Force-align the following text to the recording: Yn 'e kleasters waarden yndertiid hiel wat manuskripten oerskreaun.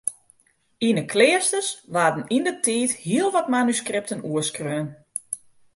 Yn 0.87 0.99
'e 1.01 1.05
kleasters 1.11 1.69
waarden 1.93 2.29
yndertiid 2.37 2.91
hiel 3.03 3.29
wat 3.35 3.51
manuskripten 3.55 4.23
oerskreaun. 4.31 4.87